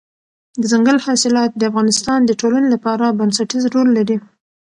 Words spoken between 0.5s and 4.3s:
دځنګل حاصلات د افغانستان د ټولنې لپاره بنسټيز رول لري.